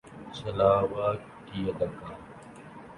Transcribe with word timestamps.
چھلاوہ 0.35 1.07
کی 1.45 1.59
اداکار 1.69 2.15